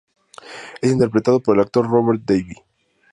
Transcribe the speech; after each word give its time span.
Es 0.81 0.91
interpretado 0.91 1.39
por 1.41 1.55
el 1.57 1.61
actor 1.61 1.87
Robert 1.87 2.23
Davi. 2.25 2.55